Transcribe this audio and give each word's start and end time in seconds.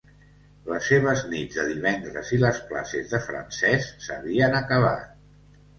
Les 0.69 0.87
seves 0.91 1.21
nits 1.33 1.59
de 1.59 1.65
divendres 1.73 2.33
i 2.39 2.41
les 2.47 2.63
classes 2.73 3.15
de 3.15 3.21
francès 3.29 3.89
s'havien 4.09 4.63
acabat. 4.65 5.19